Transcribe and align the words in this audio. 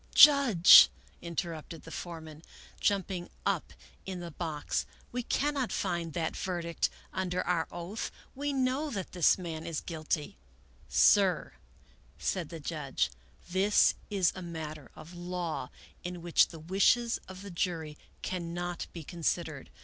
"Judge," 0.15 0.89
interrupted 1.21 1.83
the 1.83 1.91
foreman, 1.91 2.41
jumping 2.79 3.29
up 3.45 3.71
in 4.03 4.19
the 4.19 4.33
93 4.39 4.39
American 4.39 4.67
Mystery 4.67 4.79
Stories 4.81 4.87
box," 4.87 5.11
we 5.11 5.21
cannot 5.37 5.71
find 5.71 6.13
that 6.13 6.35
verdict 6.35 6.89
under 7.13 7.43
our 7.45 7.67
oath; 7.71 8.11
we 8.33 8.51
know 8.51 8.89
that 8.89 9.11
this 9.11 9.37
man 9.37 9.63
is 9.63 9.79
guilty." 9.79 10.39
Sir," 10.89 11.53
said 12.17 12.49
the 12.49 12.59
judge," 12.59 13.11
this 13.51 13.93
is 14.09 14.31
a 14.35 14.41
matter 14.41 14.89
of 14.95 15.13
law 15.13 15.69
in 16.03 16.23
which 16.23 16.47
the 16.47 16.57
wishes 16.59 17.19
of 17.27 17.43
the 17.43 17.51
jury 17.51 17.95
cannot 18.23 18.87
be 18.93 19.03
considered. 19.03 19.69